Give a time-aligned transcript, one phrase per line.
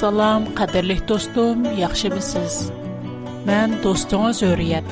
[0.00, 2.54] Assalom, qadrli dostum, yaxshimisiz?
[3.48, 4.86] Men do'stingiz O'riyat.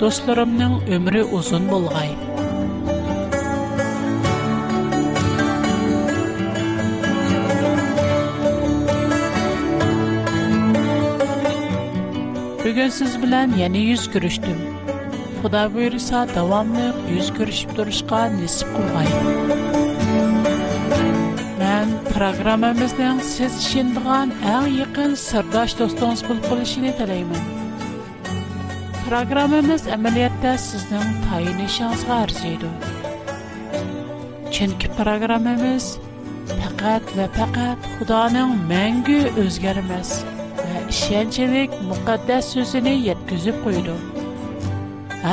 [0.00, 2.10] Dostlarımın ömrü uzun bo'lg'ay.
[12.64, 14.58] Bugün siz bilan yana yüz ko'rishdim.
[15.40, 19.08] Xudo buyursa, davomli yüz ko'rishib turishga nisib qilg'ay.
[22.16, 27.50] Программамызның сез шиндыған әң еқін сырдаш достуңыз бұл қылышыны тілеймін.
[29.08, 32.70] Программамыз әмелиетті сізнің тайынышыңызға арзейді.
[34.56, 35.90] Чүнкі программамыз
[36.54, 40.14] пәкәт вә пәкәт Худаның мәңгі өзгәрмәс
[40.62, 43.98] вә ішенчілік мұқаддәс сөзіні еткізіп қойды.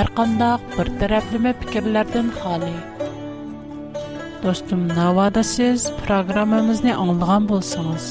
[0.01, 2.75] Әр қандақ бір тәрәпліме пікірлерден халы–
[4.43, 8.05] Dostum, navada siz proqramımızı anlığan bolsanız,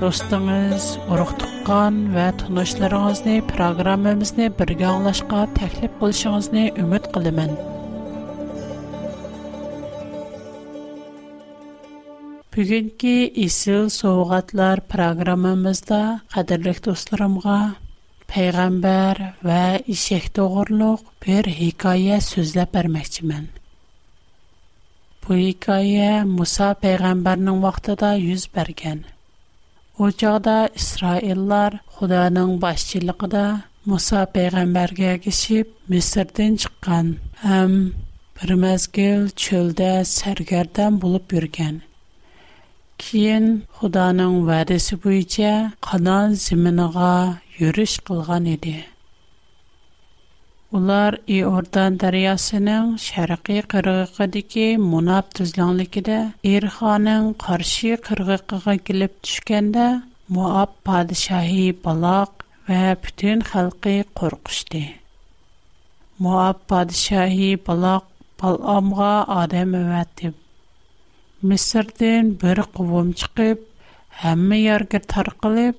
[0.00, 7.52] dostunuz, uruqtuqqan və tunuşlarınızı proqramımızı birgə anlaşqa təklif qilishinizni ümid qilimin.
[12.56, 13.14] Бүгінгі
[13.48, 16.00] Исіл Соғатлар программамызда
[16.36, 17.58] қадірлік достарымға
[18.32, 19.62] Пәйғамбар вә
[19.96, 23.48] Ишек Тоғырлық бір хикая сөзләп бәрмәкчімін.
[25.22, 29.02] Бу хикая Муса пайгамбарның вакытында йөз бергән.
[30.02, 33.44] Ул чакта Исраиллар Худаның башчылыгында
[33.92, 37.12] Муса пайгамбаргә кишип Мисрдән чыккан.
[37.58, 37.78] Әм
[38.40, 41.78] бер мәзгел чөлдә сәргәрдән булып йөргән.
[43.04, 43.44] Кин
[43.78, 45.54] Худаның вәдәсе буенча
[45.88, 47.12] Канан зиминыга
[47.60, 48.00] йөриш
[50.78, 59.82] Улар и ордан дариясының шараги кырғықы дики мунап түзланликида, Ирханың қарши кырғықыға килип түшкенда,
[60.36, 64.80] Муап падишаи балақ ва пүтін халги қорғышди.
[66.26, 68.08] Муап падишаи балақ
[68.44, 69.10] баламға
[69.44, 70.32] адам өвәттіп.
[71.52, 73.68] Месирден бір қуум чықып,
[74.24, 75.76] Хамми яргы тар қылып,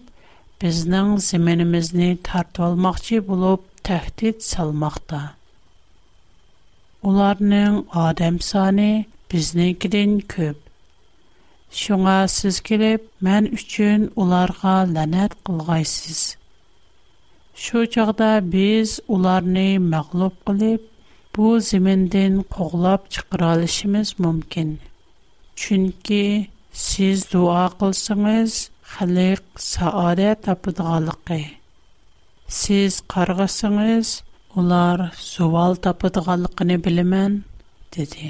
[0.62, 5.20] Бізнің зименімізні тарту алмақчи болуп, тәхт ит салмакта.
[7.10, 8.90] Уларның адәм саны
[9.34, 9.76] безнән
[10.30, 10.56] көч.
[11.82, 16.22] Шуңа сез килеп мен өчен уларга ланат кылгайсүз.
[17.64, 20.84] Шу чакта без уларны мәгълүб кылып
[21.38, 24.76] бу җирләрдән قуглап чыкыра алышыбыз мөмкин.
[25.64, 26.24] Чөнки
[26.86, 28.62] сез дуа кылсыңгыз,
[28.94, 30.32] Хәлик сауәре
[32.54, 34.10] «Сиз қарғасыңыз,
[34.62, 37.38] олар зувал тапыдғалықыни билимін»,
[37.96, 38.28] диди.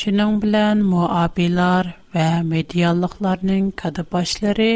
[0.00, 4.68] Шының білян му абилар ва медиалықларынин кадыбашлари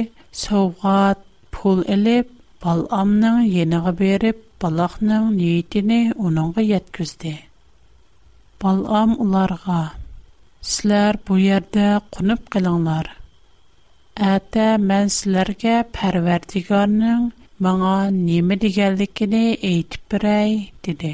[0.45, 1.21] совғат
[1.57, 2.31] пул ілип,
[2.65, 6.01] баламның ениғы беріп, балахның нейтіні
[6.31, 7.35] уныңы яткізди.
[8.65, 9.83] Балам уларға,
[10.73, 13.13] сілар бу ярда кунып киланлар.
[14.33, 17.31] Ата мэн сіларға пәрвердігарның
[17.63, 20.55] маңа неме дегенлекене айтып бирай
[20.87, 21.11] диде.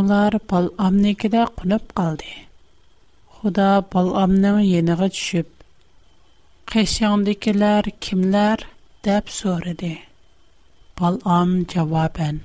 [0.00, 2.28] Улар бал амникедә кунып калды.
[3.36, 5.46] Худа бал амның яныга төшүп,
[6.72, 8.66] "Кешеңдекләр кимләр?"
[9.08, 9.92] дип сорады.
[11.00, 12.40] Бал ам җавабын: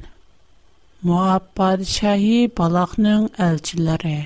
[1.12, 4.18] "Муаппад шаһи балакның элчиләре.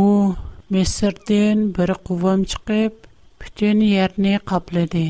[0.00, 0.34] У
[0.74, 2.94] Месрдән бер кувым чыгып,
[3.40, 5.06] бүтән ярны каплады."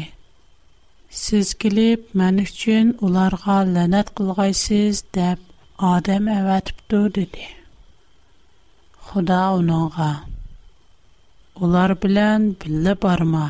[1.17, 5.41] Сез килеп, мен өчен уларга ләнәт кылгайсыз дип
[5.91, 7.47] адам әвәтип ту диде.
[9.07, 10.09] Худа унага:
[11.69, 13.47] Улар белән биллә барма.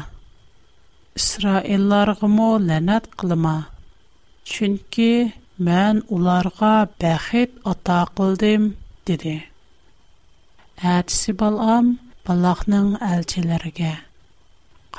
[1.23, 3.57] Исраиллар мо ләнәт кылма.
[4.53, 5.11] Чөнки
[5.71, 6.73] мен уларга
[7.03, 8.71] бәхет ата кылдым,
[9.11, 9.37] диде.
[10.95, 11.91] Әтсибалам
[12.31, 13.97] Балахның әлчеләргә: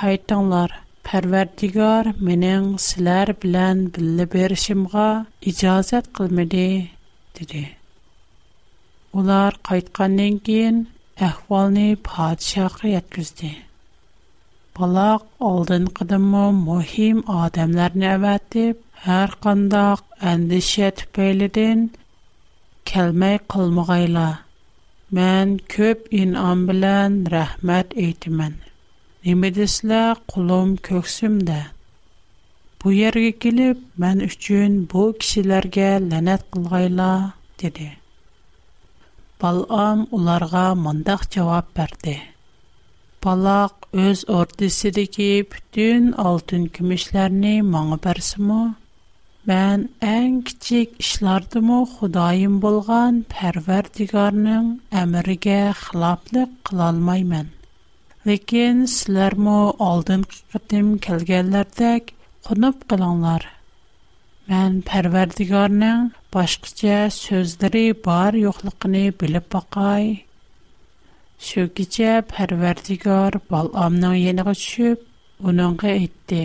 [0.02, 0.76] Кайтыңлар,
[1.08, 5.04] Pərverdigar mənim sizlər bilən billə berişimğa
[5.52, 6.64] icazət qılmadı,
[7.38, 7.62] dedi.
[9.22, 10.82] Ular qaytqandan keyin
[11.30, 13.54] əhvalını padişahqa yetkizdi.
[14.82, 18.76] Balaq oldin qıdımı mühim adamlarını əvətib,
[19.08, 21.88] hər qandaq əndişə tüpəylidən
[22.94, 24.28] kəlmək qılmıqayla.
[25.22, 28.67] Mən köp inan bilən rəhmət eytimən.''
[29.26, 31.60] И медэслә кулым көксүмдә.
[32.80, 37.92] Бу йөрге килеп мен өчен бу кишиләргә ланат кылгайла диде.
[39.42, 42.14] Балъам уларга моңдақ җавап бәрде.
[43.22, 48.62] Палак үз өртиседики бүтән алтын-күмөшләрне моңа бәрсеме?
[49.52, 54.74] Мен иң кичек эшләрдме худаим булган Пәрвәрдигарның
[55.04, 57.50] әмеригә хлаплык кылалмаймын.
[58.28, 59.52] Ләкин сләр мо
[59.88, 62.10] алдын кытым келгәнләрдәк
[62.48, 63.46] кунып кылыңлар.
[64.50, 70.10] Мен Пәрвәрдигарның башкача сүзләре бар юклыгын билеп бакай.
[71.50, 75.08] Шу кичә Пәрвәрдигар Баламның яныга төшүп,
[75.52, 76.42] уныңга әйтте: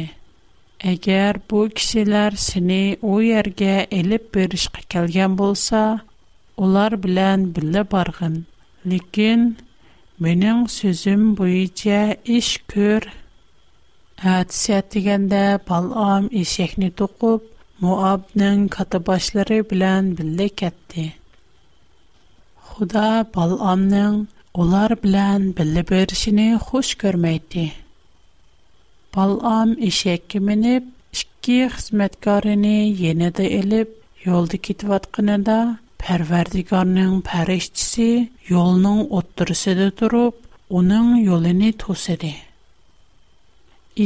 [0.93, 5.83] "Әгәр бу кешеләр сине у ергә элеп беришкә килгән булса,
[6.67, 8.43] улар белән билеп баргын.
[8.95, 9.41] Ләкин
[10.23, 11.95] Менің сөзім бұйыце
[12.33, 13.07] іш көр.
[14.33, 15.41] Әдісет дегенде
[15.71, 17.49] балам ешекні тұқып,
[17.83, 21.09] Муабның қаты башлары білән білі кәтті.
[22.69, 23.09] Худа
[23.39, 24.21] баламның
[24.65, 27.67] олар білән білі бершіні хұш көрмейді.
[29.17, 30.87] Балам ешекі мініп,
[31.17, 32.77] ішкі қызметкарыны
[33.11, 33.97] еніді іліп,
[34.31, 35.59] елді кетіватқынында,
[36.03, 38.07] Pərverdigarının pərişçisi
[38.49, 40.33] yolunun otdurusida durub,
[40.79, 42.31] onun yolunu tosadı.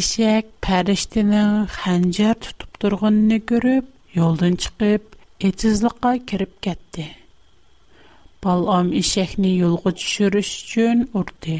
[0.00, 3.88] İşək pəriştinin xəncər tutub durğununu görüb,
[4.18, 5.08] yoldan çıxıb,
[5.50, 7.06] etizliqa kirib getdi.
[8.44, 11.58] Balam işəkni yolğa düşürüş üçün urdu.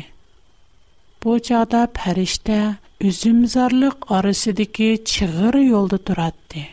[1.24, 2.60] Bu çağda pəriştə
[3.12, 6.66] üzümzarlıq arasındakı çığır yolda duratdı.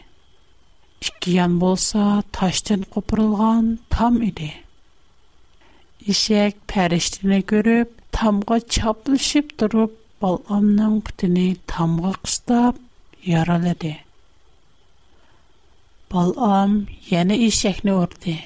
[1.03, 2.03] Ишкиян болса,
[2.35, 4.45] таштен қопырылған там іди.
[6.13, 12.79] Ишек пәрештіне көріп, тамға чаплышып дұрып, баламның күтіні тамға қыстап,
[13.31, 13.91] яралады.
[16.13, 16.77] Балам,
[17.11, 18.38] яна ишек не орди.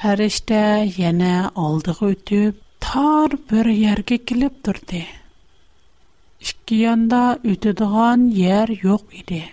[0.00, 0.64] Пәрешті,
[0.98, 1.30] яна
[1.66, 2.58] алдығы үтіп,
[2.88, 5.04] тар бір ерге кіліп дұрди.
[6.42, 9.44] Ишкиянда үтідуған ер йоқ іди.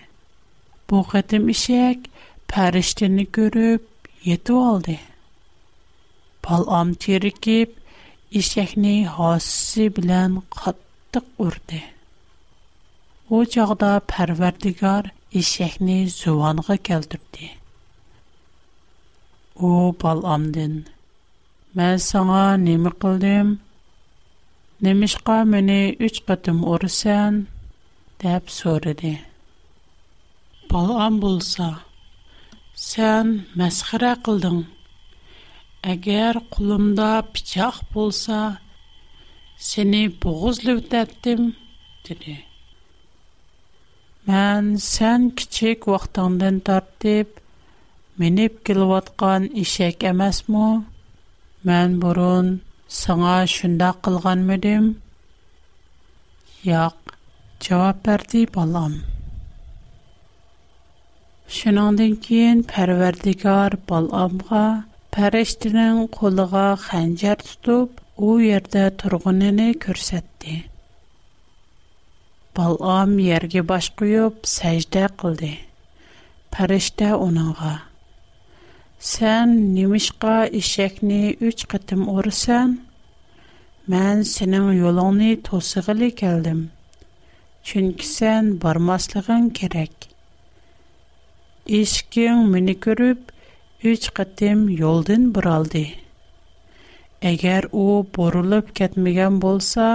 [0.90, 2.04] Bu qatim işək
[2.50, 3.82] pəriştini görüb
[4.26, 4.92] yetu aldı.
[6.46, 7.72] Balam tirikib,
[8.42, 11.80] işəkni hasisi bilən qatlıq urdu.
[13.30, 15.10] O çağda pərverdigar
[15.42, 17.50] işəkni züvanğa gəldirdi.
[19.66, 19.70] O
[20.04, 20.78] balamdın,
[21.80, 23.52] mən sana nemi qıldım,
[24.90, 25.80] nemişqa məni
[26.10, 27.46] üç qatim ursən,
[28.26, 29.16] dəb sorudu.
[30.76, 31.66] Балам булса,
[32.86, 33.28] сән
[33.58, 34.56] мэсхыра қылдың.
[35.94, 37.06] Әгер кулымда
[37.36, 38.40] пичақ булса,
[39.68, 41.46] сени боғыз лөттәттім,
[42.08, 42.34] диле.
[44.28, 47.40] Мэн сән кичик вақтандын тарптип,
[48.20, 50.68] Меніп келуатған ішек әмәс му?
[51.68, 52.52] Мэн бұрын
[53.00, 54.92] сана шында қылған мөдім?
[56.74, 57.16] Яқ,
[57.64, 59.00] чавап бәрдей балам.
[61.54, 64.62] Шуныңдан кейін Пәрвәрдигар Баламға
[65.16, 70.56] пәрештінің қолыға хәнжәр тұтып, у ерде тұрғыныны көрсетті.
[72.58, 75.52] Балам ерге баш құйып, сәждә қылды.
[76.56, 77.76] Пәрештә оныңға.
[79.12, 82.74] Сән немішқа ішекні үч қытым орысан,
[83.86, 86.64] Мән сенің yolыңны тосығылы келдім.
[87.70, 90.10] Чүнкі сән бармаслығын керек.''
[91.66, 93.32] «Ишкин мини көріп,
[93.92, 95.80] үч қаттим йолдин бұралди.
[97.30, 99.86] Әгер о бұрлып көтміген болса,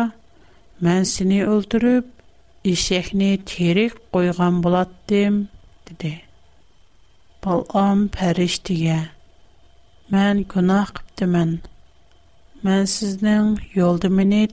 [0.83, 2.09] بولسا сіни өлтүріп,
[2.73, 5.39] ішехни тирик қойған боладдим»,
[5.87, 6.13] диди.
[7.45, 8.99] Балам пәріш диге.
[10.17, 11.55] «Мән кунах кіпті мән.
[12.67, 14.43] Мән сіздің йолді мини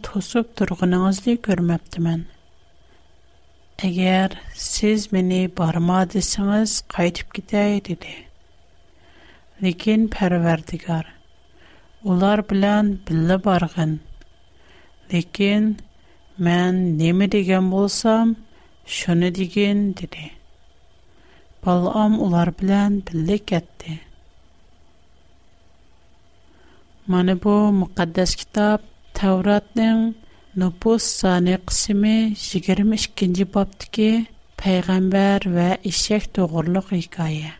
[3.87, 8.15] Əgər siz məni barma desəniz, qayıtıb gedəy dedi.
[9.63, 11.07] Lakin Pərverdigar
[12.15, 13.93] ular bilan billə barğın.
[15.13, 15.69] Lakin
[16.49, 18.35] mən nəmi degan bolsam,
[18.97, 20.27] şunu degin dedi.
[21.69, 24.01] Balam ular bilan billə getdi.
[27.07, 28.81] Mana bu müqəddəs kitab
[29.23, 30.03] Tavratning
[30.59, 34.09] но пост санексеме 22-нче бапты ки
[34.59, 37.53] пайгамбер ва ишек туорлык хикаяе.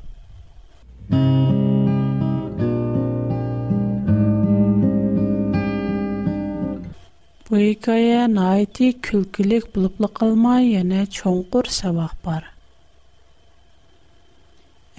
[7.47, 12.51] Бу хикая найти күлкилик булыплылмый, яне чөңкүр саваг бар.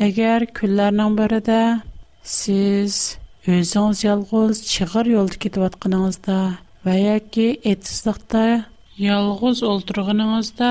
[0.07, 1.61] Әгәр күлләрнең берәдә
[2.37, 3.03] сез
[3.51, 6.21] 110 ел гызыр чыгар елды китып яткангыз
[6.87, 8.41] va yoki etisliqda
[9.07, 10.67] yolg'iz o'ltirganingizda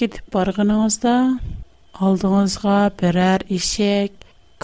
[0.00, 1.14] ketib borganingizda
[2.08, 4.14] oldingizga biror eshak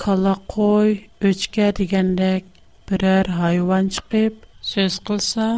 [0.02, 0.88] kala qo'y
[1.30, 2.42] o'chka degandek
[2.92, 4.32] biror hayvon chiqib
[4.70, 5.48] so'z qilsa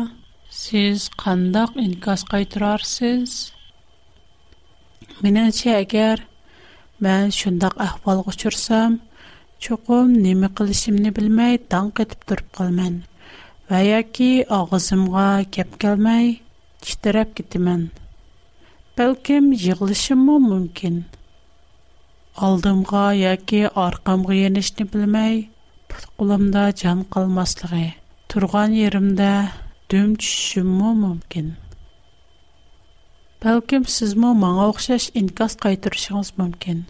[0.62, 3.32] siz qandoq inkos qaytirarsiz
[5.26, 6.16] menimcha agar
[7.08, 8.92] man shundoq ahvolga uchrsam
[9.68, 12.94] cho'qim nima qilishimni bilmay dong etib turib qolman
[13.72, 15.22] Ва ағызымға агызымга
[15.56, 16.26] кеп келмей,
[16.88, 17.84] читереп китимен.
[18.98, 20.96] Белким жиглышым му мүмкін.
[22.48, 25.38] Алдымга яки аркамга енишни білмей,
[25.88, 27.86] пыткуламда жан калмаслығы,
[28.28, 29.28] турган ерімда
[29.88, 31.48] дүм чүшім му мүмкін.
[33.46, 36.82] Белким сіз му маңа оқшаш инкас кайтырышыңыз мүмкін.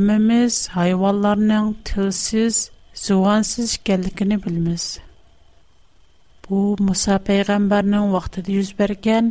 [0.00, 2.64] Әміміз хайваларның тілсіз,
[3.06, 4.90] зуансыз келдігіні білміз.
[4.98, 5.08] Әміміз
[6.50, 9.26] bu muso payg'ambarning vaqtida yuz bergan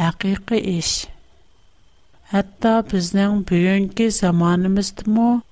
[0.00, 0.92] haqiqiy ish
[2.32, 5.42] hatto bizning bugungi 90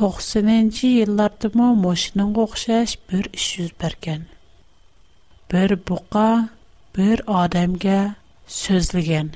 [0.00, 4.22] to'qsoninchi yillardami moshinanga o'xshash bir ish yuz bergan
[5.52, 6.26] bir buqa
[6.98, 8.00] bir odamga
[8.60, 9.28] so'zlagan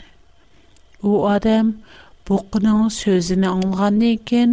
[1.08, 1.66] u odam
[2.30, 4.50] buqining so'zini anglagandan keyin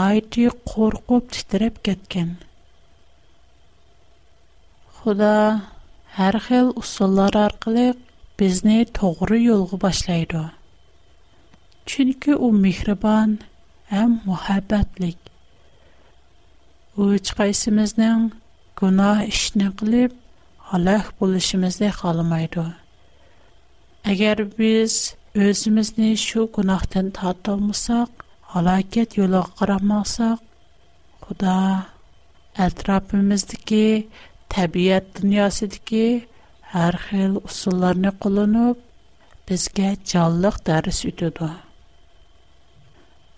[0.00, 2.30] nayti qo'rqib titrab ketgan
[4.98, 5.34] xudo
[6.18, 7.82] har xil usullar orqali
[8.40, 10.42] bizni to'g'ri yo'lga boshlaydi
[11.94, 13.30] chunki u mehribon
[13.92, 15.20] ham muhabbatlik
[16.98, 18.22] u hech qaysimizning
[18.82, 20.12] gunoh ishni qilib
[20.70, 22.64] halak bo'lishimizni xohlamaydi
[24.14, 24.92] agar biz
[25.48, 28.10] o'zimizni shu gunohdan tortolmasak
[28.54, 30.40] halokat yo'liga qaramoqsak
[31.26, 31.56] xudo
[32.68, 33.86] atrofimizdagi
[34.54, 36.02] təbiət dünyasıdakı
[36.74, 38.82] hər xil usullarını qullanıb
[39.48, 41.48] bizə canlıq dərs ötüdü.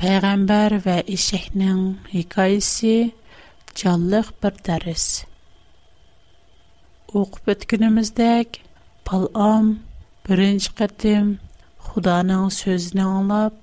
[0.03, 1.81] Peyğəmbər və eşəknin
[2.13, 2.95] hekayəsi
[3.81, 5.07] canlıq bir dərs.
[7.19, 8.61] Oxub ötkünümüzdək
[9.09, 9.69] Bal'am
[10.29, 11.33] birinci qətim
[11.89, 13.55] Xudanın sözünü anlab,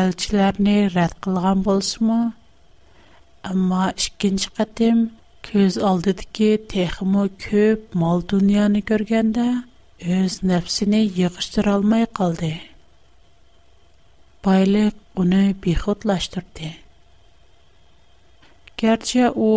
[0.00, 2.20] elçilərini rədd qılğan bolsunmu?
[3.50, 5.04] Amma ikinci qətim
[5.44, 9.44] ko'z oldidagi texmu ko'p mol dunyoni ko'rganda
[10.18, 12.50] o'z nafsini yig'ishtirolmay qoldi
[14.48, 16.70] boylik uni behudlashtirdi
[18.84, 19.50] garchi u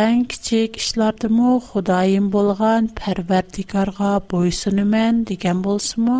[0.00, 6.18] eng kichik ishlardimu xudoyim bo'lgan parvardigorga bo'ysuniman degan bo'lsimu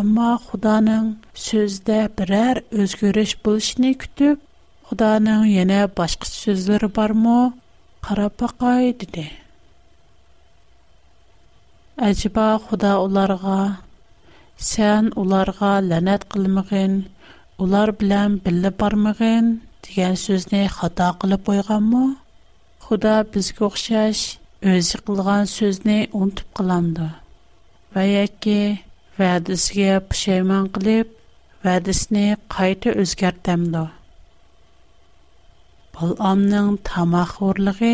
[0.00, 1.10] ammo xudoning
[1.48, 4.50] so'zida biror o'zgarish bo'lishini kutib
[4.92, 7.38] xudoning yana boshqa so'zlari bormi
[8.06, 9.22] qarab baqay dedi
[12.08, 13.58] ajiba xudo ularga
[14.68, 16.92] sen ularga la'nat qilmag'in
[17.64, 19.44] ular bilan birga bormag'in
[19.86, 22.04] degan so'zni xato qilib qo'yganmi
[22.86, 24.22] xudo bizga o'xshash
[24.74, 27.08] o'zi qilgan so'zni unutib qilandi
[27.96, 28.60] va yoki
[29.18, 31.06] va'disiga pushaymon qilib
[31.66, 33.84] va'disini qayta o'zgartamdi
[36.00, 37.92] Bal'amning tamoqxo'rligi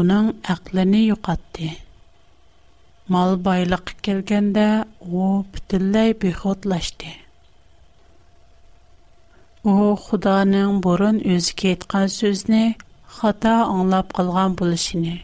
[0.00, 1.66] uning aqlini yo'qotdi.
[3.16, 4.64] Mol boyliqqa kelganda
[5.22, 5.24] u
[5.56, 7.10] butunlay behudlashdi.
[9.72, 9.74] U
[10.06, 12.62] Xudoning burun o'ziga aytgan so'zni
[13.18, 15.14] xato anglab qolgan bo'lishini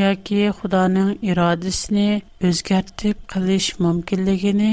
[0.00, 2.08] yoki Xudoning irodasini
[2.50, 4.72] o'zgartib qilish mumkinligini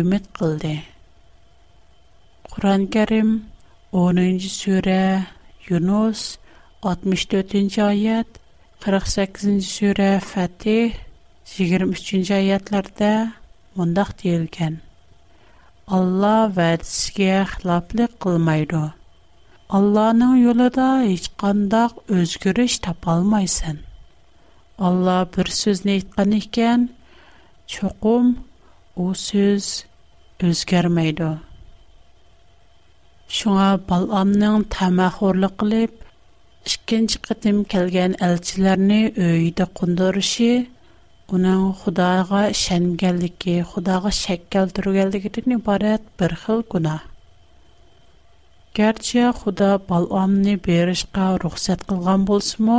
[0.00, 0.74] umid qildi.
[2.56, 3.30] Qur'on Karim
[4.04, 5.02] 10-sura
[5.66, 6.38] Yunus
[6.86, 8.26] 64-nji aýat,
[8.86, 10.92] 48-nji sura Fatih
[11.54, 13.32] 23-nji aýatlarda
[13.74, 14.76] mundaq diýilген.
[15.98, 18.84] Allah va'disiga xiloflik qilmaydi.
[19.80, 23.78] Allah'nın yolunda hiç qandaq özgürüş tapalmaysan.
[24.78, 26.86] Allah bir sözünü aytqan ekan,
[27.66, 28.30] çoqum
[28.96, 29.72] o söz
[30.46, 31.30] özgərməydi.
[33.34, 35.94] Шуңа баламның тамахорлык кылып,
[36.70, 40.50] ikkinchi qatim kelgan elchilarni uyida qo'ndirishi
[41.38, 47.02] uning xudoga ishonganligi xudoga shak keltirganligidan iborat bir xil gunoh
[48.80, 52.78] garchi xudo balomni berishga ruxsat qilgan bo'lsimu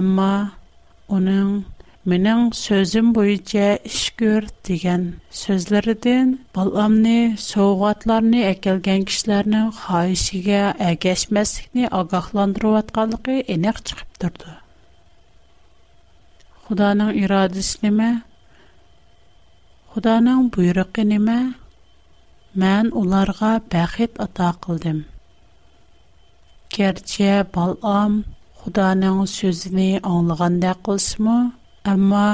[0.00, 0.32] ammo
[1.20, 1.48] uning
[2.08, 5.02] Мінің сөзім бойице іш көр диген
[5.38, 7.16] сөзлерден баламни
[7.46, 14.54] соуғатларни әкелген кишларни хаишиге әгешмәсігні агақландыруват қалығы инақ чықып дурду.
[16.64, 18.08] Худаның ирадісіниме,
[19.92, 21.36] худаның бұйрықиниме,
[22.64, 25.04] мән уларға бәхет ата қылдим.
[26.78, 28.22] Керче балам
[28.64, 31.38] худаның сөзіни аңлығанда қылсымы,
[31.88, 32.26] Амма,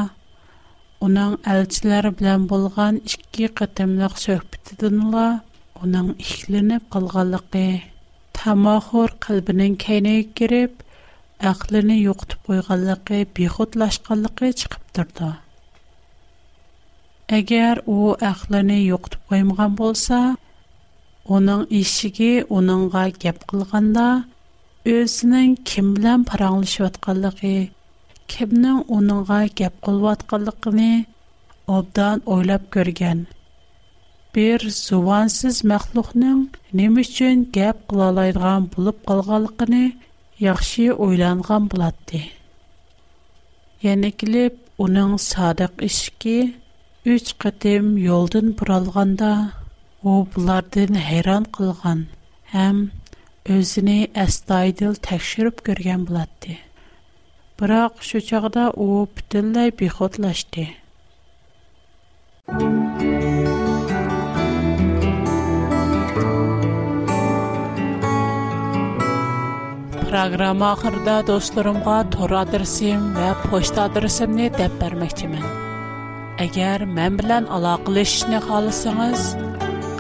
[1.07, 5.27] оның әлчілер білән болған ішкі қытымлық сөхбітідінла
[5.85, 7.63] оның ішіліні қылғалықы.
[8.39, 10.81] Тамахор қалбінің кәйне керіп,
[11.53, 15.31] әқліні йоқтып қойғалықы, бейхұтлашқалықы чықып тұрды.
[17.39, 18.01] Әгер о
[18.33, 20.21] әқліні йоқтып қоймаған болса,
[21.39, 24.09] оның ішіге оныңға кеп қылғанда,
[24.97, 26.89] өзінің кім білән параңылышы
[28.33, 30.93] kimning uningga gap qilvotganligini
[31.77, 33.21] obdan o'ylab ko'rgan
[34.39, 36.41] bir zuvansiz maxluqning
[36.81, 39.83] nima uchun gap qilolaydigan bo'lib qolganligini
[40.47, 42.21] yaxshi o'ylangan bo'ladi
[43.89, 44.55] yana kelib
[44.87, 46.37] uning sodiq ishki
[47.17, 49.33] uch qatim yo'ldan buralganda
[50.11, 52.01] u bulardan hayron qilgan
[52.57, 52.77] ham
[53.59, 56.55] o'zini astoydil tekshirib ko'rgan bo'ladi
[57.61, 58.87] Бірақ шөчіғда о
[59.19, 60.65] бүтінләй бі құтләшді.
[70.05, 75.49] Программа ақырда достларымға тор адресим ва пошт адресимни деп бәрмәкімін.
[76.49, 79.31] Әгер мән білән алақылы ішіне қалысыңыз,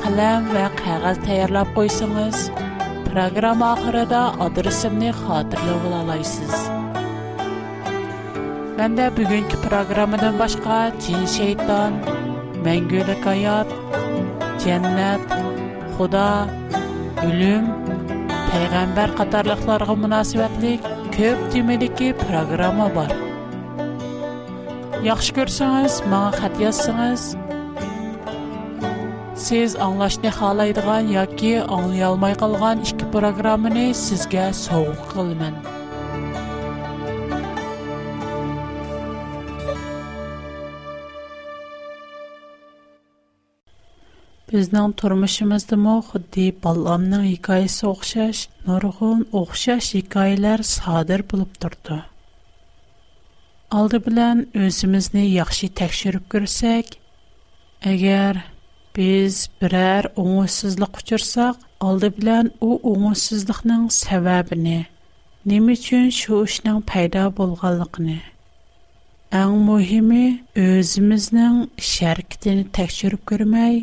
[0.05, 2.51] қалам вә қағаз таярлап қойсыңыз,
[3.09, 6.76] программа ахырда адресимни қатырлы ғылалайсыз.
[8.79, 11.93] من در بیگن که پروگرام دن باشگاه چین شیطان
[12.65, 13.67] منگول کیاب
[14.59, 15.21] جنت
[15.99, 16.49] خدا
[17.23, 17.75] علم
[18.53, 20.81] پیغمبر قدر لغزار قم مناسبت لیک
[21.19, 23.13] کب تی ملیکی پروگرام بار
[25.03, 27.37] یاخشگر سعیس ما خدیس سعیس
[29.37, 30.73] سیز انگلش نه خاله
[44.57, 48.39] Biznan turmushimizda mo xuddi bolamning hikoyasi o'xshash
[48.69, 51.97] nurg'un o'xshash hikoyalar sodir bo'lib turdi
[53.81, 56.95] oldi bilan o'zimizni yaxshi tekshirib ko'rsak
[57.93, 58.41] agar
[59.01, 64.79] biz biror o'ngsizlik uchirsak oldi bilan u o'ngsizlikning sababini
[65.53, 68.17] nima uchun shu ishning paydo bo'lganligini
[69.43, 70.25] ang muhimi
[70.69, 71.61] o'zimizning
[71.93, 73.79] sharkitini tekshirib ko'rmay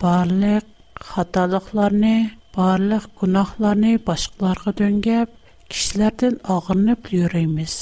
[0.00, 0.64] Барлык
[1.06, 2.14] хаталыкларны,
[2.56, 5.32] барлык гынакларны башкаларга төнгәп,
[5.72, 7.74] кишләрдән агырнып йөребез.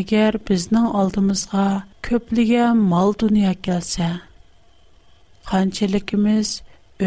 [0.00, 1.64] Әгәр безнең алдымызга
[2.10, 4.10] көплегән мал дөнья калса,
[5.52, 6.50] ханчылыгыбыз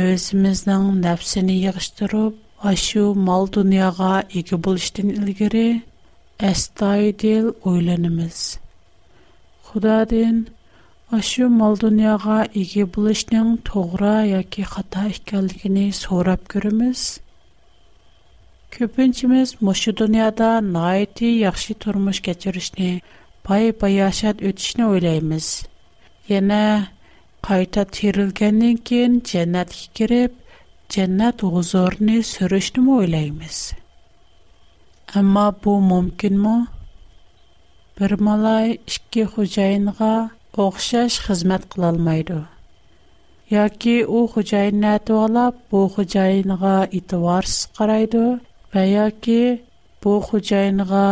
[0.06, 2.40] özбезнең нәфсне ягыштырып,
[2.74, 5.66] ашу мал дөньяга ике бу иشتен илгәре
[6.50, 7.54] эста идел
[11.12, 17.02] Ашу мал дөньяга иге булышның тоғыра яки хата икәнлегене сорап көріміз.
[18.76, 22.88] Көпіншіміз мұшы дүнияда найти яхшы тұрмыш кәчірішні,
[23.50, 25.50] бай-бай яшат өтішні ойлаймыз.
[26.36, 26.62] Яна
[27.50, 30.40] қайта терілгеннен кен жәнәт кіріп,
[30.96, 33.60] жәнәт ғұзорны сүрішні мұ ойлаймыз.
[35.20, 36.58] Әмма бұл мүмкін мұ?
[38.30, 40.16] малай ішкі хұжайынға
[40.60, 42.38] o'xshash xizmat qilolmaydi
[43.56, 48.24] yoki u xo'jayinni atvolab bu xo'jayiniga e'tiborsiz qaraydi
[48.74, 49.38] va yoki
[50.04, 51.06] bu xo'jayiniga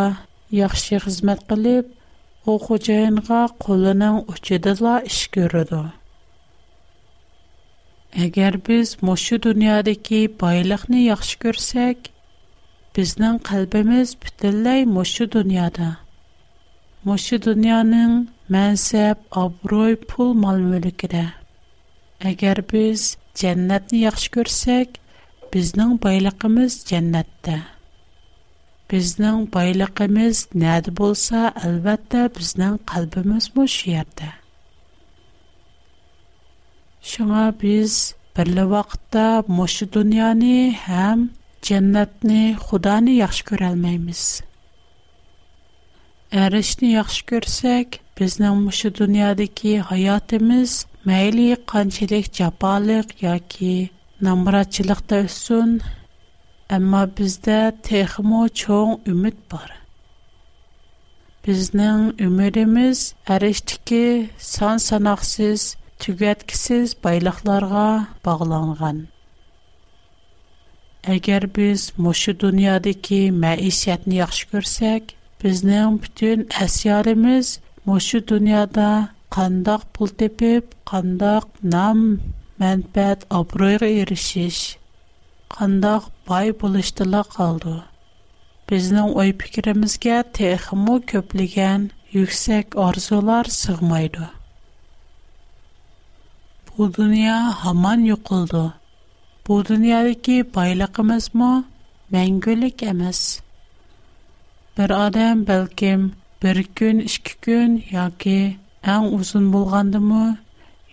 [0.60, 1.86] yaxshi xizmat qilib
[2.52, 5.82] u xo'jayinga qo'lining uchidala ish ko'radi
[8.28, 11.97] agar biz mushu dunyodagi boyliqni yaxshi ko'rsak
[12.99, 15.89] bizning qalbimiz butunlay mushu dunyoda
[17.07, 18.15] Мушу дөньяның
[18.53, 21.21] мәнсәп, аброй, пул мал мөлкидә.
[22.31, 23.03] Әгәр без
[23.41, 24.97] дәннәтне яхшы күрсәк,
[25.53, 27.55] безнең байлыгыбыз дәннәттә.
[28.91, 34.33] Безнең байлыгыбыз нәдә булса, әлбәттә безнең калбыбыз бу шиярдә.
[37.13, 37.97] Шуңа biz
[38.35, 40.55] birli vaqtda mushi dunyoni
[40.89, 41.27] ham
[41.71, 44.23] jannatni, Xudoni yaxshi ko'rolmaymiz.
[46.39, 47.88] Tərişni yaxşı görsək,
[48.19, 50.75] bizning mushu dunyodagi hayotimiz
[51.10, 53.71] mayli qanchalik jafoliq yoki
[54.28, 55.73] namratchilikda o'ssin,
[56.78, 57.58] ammo bizda
[57.89, 59.67] texmo cho'ng umid bor.
[61.49, 62.99] Bizning umidimiz
[63.36, 64.04] arishdiki
[64.54, 65.62] son sanoqsiz,
[66.06, 67.86] tugatkisiz boyliqlarga
[68.30, 68.97] bog'langan.
[71.17, 75.04] Agar biz mushu dunyodagi maishatni yaxshi ko'rsak,
[75.43, 77.47] bizning butun asyarimiz
[77.88, 78.88] mushu dunyoda
[79.36, 81.99] qandoq pul tepib qandoq nam
[82.63, 84.60] manfaat obro'yga erishish
[85.56, 87.75] qandoq boy bo'lishdilar qoldi
[88.73, 91.82] bizning o'y fikrimizga texmu ko'pligan
[92.17, 94.28] yuksak orzular sig'maydi
[96.73, 98.65] bu dunyo hamon yo'qildi
[99.47, 101.54] bu dunyodagi boyligimizmi
[102.17, 103.21] mangulik emas
[104.77, 106.03] bir odam balkim
[106.43, 108.38] bir kun ikki kun yoki
[108.93, 110.23] eng uzun bo'lgandimi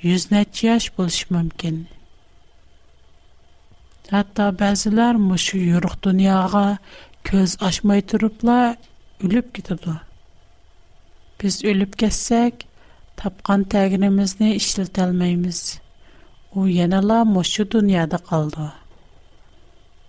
[0.08, 1.76] yuz necha yosh bo'lishi mumkin
[4.14, 6.64] hatto ba'zilar mushu yo'ruq dunyoga
[7.30, 8.66] ko'z ochmay turiblar
[9.24, 9.94] o'lib ketadi
[11.40, 12.54] biz o'lib ketsak
[13.20, 15.60] topgan tagirimizni ishlatolmaymiz
[16.56, 18.66] u yanala mushu dunyoda qoldi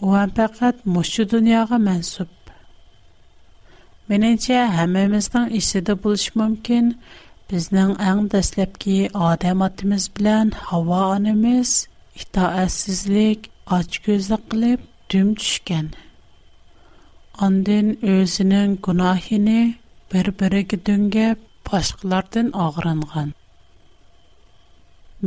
[0.03, 2.30] u ham faqat mushu dunyoga mansub
[4.12, 6.86] Меніңше, әміміздің ішсіді бұлыш мүмкін,
[7.54, 8.93] біздің әң дәслепки
[9.30, 11.74] адам атымыз білән, хава анымыз,
[12.22, 15.89] itaətsizlik, açgözlük qılıb düm düşkən.
[17.48, 19.60] Ondan özünün günahını
[20.13, 23.36] bir-biriga döngəb başqalardan ağrınğan.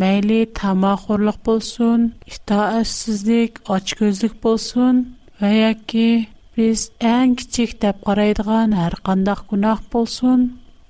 [0.00, 5.04] Məyli tamaqorluq bolsun, itaətsizlik, açgözlük bolsun
[5.42, 6.06] və ya ki
[6.60, 10.40] بیز انج چیخ تب قریدگان هر قندخ گناه پولسون،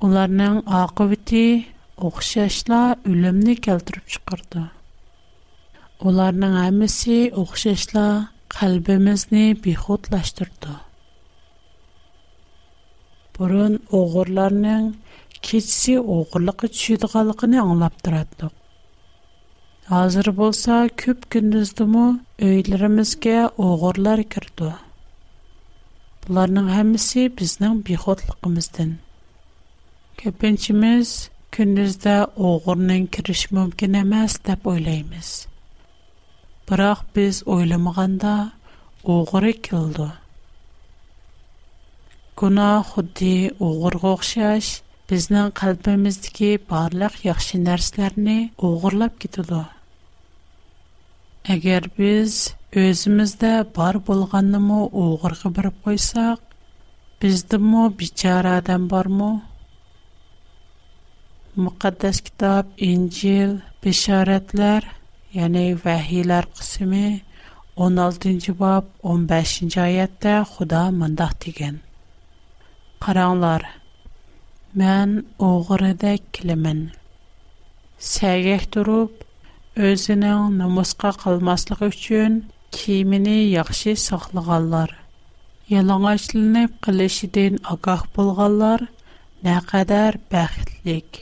[0.02, 1.48] اولر نان آقایتی،
[2.06, 4.52] اخششلا علم نیکل ترب شکرد.
[6.04, 8.06] اولر نان عمیسی اخششلا
[8.54, 10.62] قلب مزنه بی خود لشترد.
[13.34, 14.84] برون اغورلر نان
[15.44, 17.40] کیسی اغورلک چید قلق
[26.30, 28.90] Оларның хамиси бізнің бихотлықымыздың.
[30.20, 31.08] Көпінчіміз
[31.56, 32.12] күндізді
[32.48, 35.30] оғырның кириш мумкінамас тап ойлаймыз.
[36.70, 38.34] Бырақ біз ойламағанда
[39.14, 40.06] оғыр ек елду.
[42.42, 43.32] Гуна худди
[43.70, 44.70] оғыр гохша аш,
[45.10, 48.38] бізнің қалпамыздыки барлық яхшы нәрсіларни
[48.70, 49.64] оғырлап кедуду.
[51.58, 52.42] Агер біз...
[52.78, 56.42] Өзімізді бар болғанымы оғырғы біріп қойсақ,
[57.22, 59.30] біздімі бичара адам бар мұ?
[61.64, 64.86] Мұқаддас кітап, Инжил, Бешаретлер,
[65.34, 67.02] яғни вәхилер қысымы
[67.74, 71.82] 16-cı bab 15-ci ayətdə Xuda mındaq degen.
[73.02, 73.66] Qaranlar,
[74.78, 76.86] mən oğrıdə kilimin.
[78.12, 79.12] Səgək durub,
[79.90, 82.40] özünün namusqa qalmaslıq üçün
[82.74, 84.90] Кеймене яхшы саклаганнар,
[85.72, 88.84] ялыңгычлылык кылшыдан агах булганнар,
[89.46, 91.18] nə qadar бахтлык.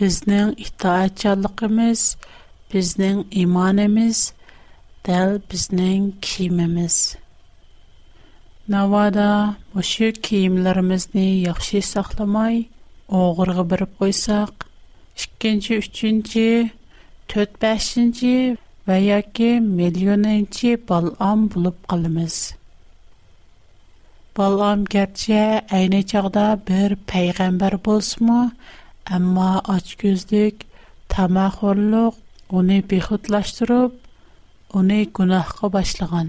[0.00, 2.06] Безнең итаятчалыгыбыз,
[2.72, 4.22] безнең иманбыз,
[5.08, 6.98] тел безнең киемебез.
[8.76, 9.28] Навада
[9.74, 12.58] бу шик киемләребезне яхшы сакламый,
[13.20, 14.66] огыргы биреп куйсак,
[15.16, 16.70] 2-нче,
[17.28, 18.58] 4 5
[18.90, 22.34] va yoki millioninchi balom bo'lib qolamiz
[24.40, 25.38] balom garchi
[25.78, 28.40] ayni chog'da bir payg'ambar bo'lsinmi
[29.16, 30.56] ammo ochko'zlik
[31.14, 32.14] tamaxo'rliq
[32.60, 33.92] uni behudlashtirib
[34.80, 36.28] uni gunohga boshlagan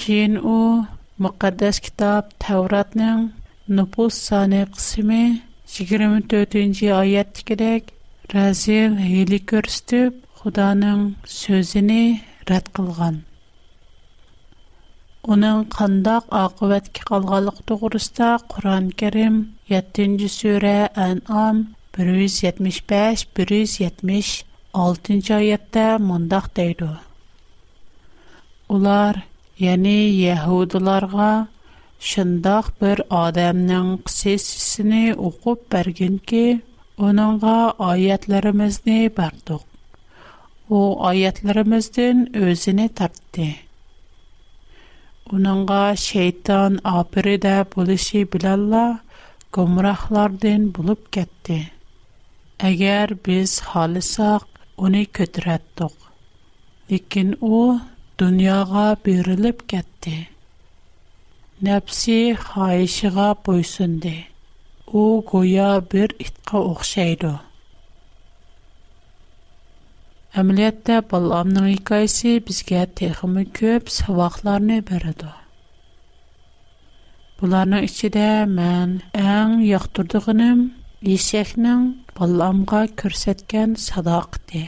[0.00, 0.58] keyin u
[1.24, 3.20] muqaddas kitob tavratning
[3.76, 5.22] nupus soni qismi
[5.74, 7.82] yigirma to'rtinchi oyatdagidek
[8.34, 10.12] razil hiyli ko'rsatib
[10.46, 10.92] خدا نه
[11.38, 11.80] سوژه
[12.46, 12.50] қылған.
[12.50, 13.16] رد қандақ
[15.28, 19.36] اونن قنداق آقایت که قلقلق 7 قرستا قرآن کریم
[19.70, 20.30] یتینج 175-176
[21.92, 26.88] بریز یتمش پش بریز یتمش آلتینچایت ده бір адамның
[28.70, 29.14] اولار
[29.60, 31.46] یعنی یهودیانها
[32.00, 33.56] شنداخ بر آدم
[40.76, 43.46] o ayetlerimizden özünü tarttı
[45.32, 49.00] onunğa şeytan aprı da bulışı bilalla
[49.52, 51.70] kumraqlardan bulup getti
[52.66, 54.40] eğer biz xalisaq
[54.82, 55.94] onu qətrətdik
[56.92, 57.78] lakin o
[58.20, 60.16] dunyara bərilib getdi
[61.64, 64.16] nəfsiy haişiga boysundi
[65.00, 67.32] o qoya bir itqa oqşayıdı
[70.40, 75.28] Әмәлиятдә балламның һәр кайсы безгә тәһәм күп сәвагатьләрне бирә дә.
[77.42, 80.64] Буларның içидә мен әм иң яҡтырдығым
[81.08, 81.84] лисәхнең
[82.18, 84.64] балламға күрсәткән садаҡәте.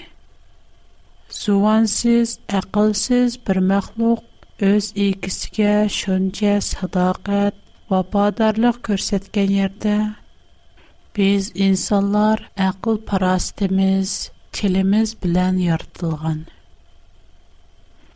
[1.40, 4.22] Сувансыз, аҡылсыз бер махлуҡ
[4.70, 7.59] öz икесгә шунчә садаҡәт
[7.90, 9.98] ва падарлыҡ күрсәткән йөрәдә
[11.18, 14.16] без инсанлар аҡыл парастимىز
[14.57, 16.38] келіміз білян ярдылған.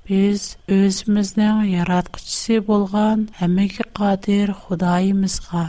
[0.08, 0.44] Біз
[0.76, 5.66] өзімізден ярадкучси болған әмекі қадир худаимызға.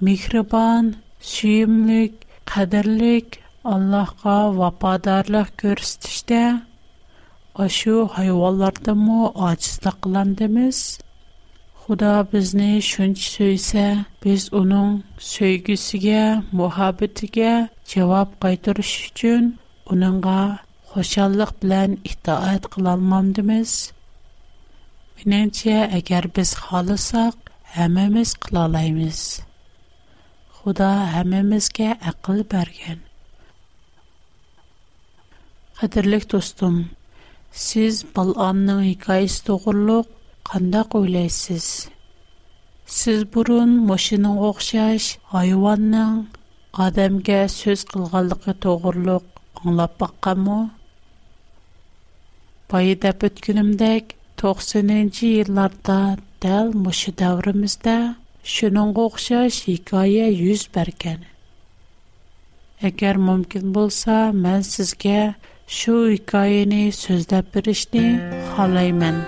[0.00, 0.92] Микрабан,
[1.32, 2.16] сүйімлік,
[2.54, 3.40] қадарлік,
[3.72, 6.40] Аллахға вападарлық көрсістіжді.
[7.64, 10.80] Ашу хайваларды му ачызда қыландымыз.
[11.84, 13.86] Худа бізні шунч сөйсі,
[14.24, 14.98] біз унуң
[15.32, 16.22] сөйгісіге,
[16.56, 17.54] мухабитіге
[17.88, 19.12] чевап қайтырышы
[19.90, 20.58] اونانگا
[20.90, 23.92] خوشالق بلن احترام قلال مندمیس.
[25.26, 27.34] من انتیا اگر بس خالصاق
[27.76, 28.52] Худа مس ақыл
[28.96, 29.40] مس.
[30.52, 33.00] خدا همه مس که اقل برگن.
[35.76, 36.84] خدای لک دوستم.
[37.52, 40.06] سیز بال آن نهیکایش تو قلوق
[40.44, 41.88] کند قویلیسیز.
[49.62, 50.56] anglab baqqanmı?
[52.72, 55.98] Bayı dəb ötkünümdək 90-cı yıllarda
[56.44, 57.96] dəl muşu davrimizdə
[58.54, 61.22] şunun qoxşaş hikayə yüz bərkən.
[62.88, 65.18] Əgər mümkün bolsa, mən sizgə
[65.76, 68.04] şu hikayəni sözləb birişni
[68.56, 69.22] xalayman.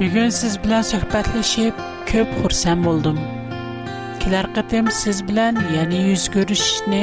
[0.00, 1.74] Bugün siz bilan suhbatlashib
[2.10, 3.18] ko'p xursand bo'ldim
[4.26, 7.02] kilar qitim siz bilan yana yuz ko'rishishni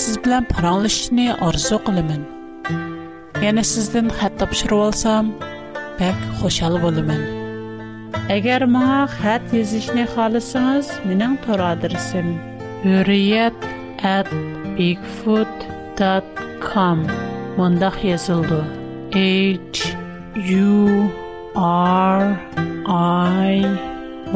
[0.00, 2.20] siz bilan paranglashishni orzu qilaman
[3.46, 5.24] yana sizdan xat topshirib olsam
[6.00, 7.22] bak xushal bo'laman
[8.36, 12.28] agar maa xat yozishni xohlasangiz mening tor adresim
[12.86, 13.58] huriyat
[14.16, 14.28] at
[14.76, 15.54] bigfood
[15.98, 16.00] h
[16.84, 16.86] u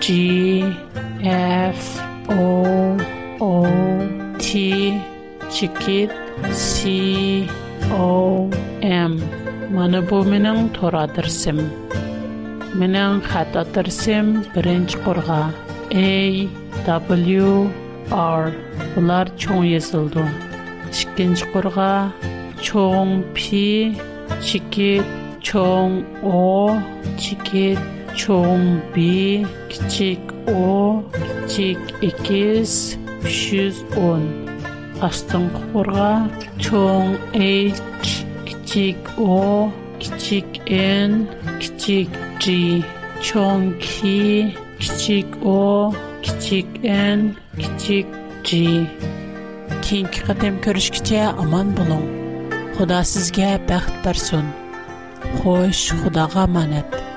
[0.00, 0.62] g
[1.22, 2.94] f o
[3.40, 3.66] o
[4.38, 4.92] t
[5.48, 5.66] c
[7.90, 8.48] o
[8.82, 9.18] m
[9.74, 11.58] mana bu mening to'ra dirsim
[12.78, 13.60] mening xato
[15.06, 15.42] qurg'a
[16.88, 17.38] a w
[18.42, 18.42] r
[18.92, 21.92] bular cho'ng yozildi qurg'a
[22.62, 23.92] 총 пи,
[24.40, 25.02] 치킷,
[25.40, 26.80] 총 о,
[27.18, 27.76] 치킷,
[28.14, 31.02] 총 비, 기칙 о,
[31.48, 34.42] 기칙 이키스, 슈즈 온.
[35.00, 35.50] 아스톤
[36.58, 37.82] 총 H,
[38.44, 42.84] 기칙 о, 기칙 N, 기칙 G.
[43.20, 48.06] 총 키, 기칙 오, 기칙 N, 기칙
[48.44, 48.86] G.
[49.80, 50.60] 긴 키가 되면
[51.36, 52.21] аман 보노.
[52.82, 54.46] xudo sizga baxt bersin
[55.38, 57.11] xo'sh xudoga omonat